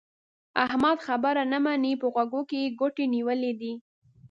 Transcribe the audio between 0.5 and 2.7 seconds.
احمد خبره نه مني؛ په غوږو کې